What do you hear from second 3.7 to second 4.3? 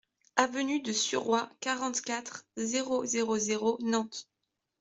Nantes